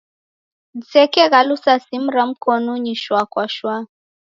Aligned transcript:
Disekeghalusa 0.79 1.71
simu 1.85 2.09
ra 2.15 2.23
mkonunyi 2.29 2.93
shwa 3.01 3.21
kwa 3.31 3.45
shwa. 3.55 3.75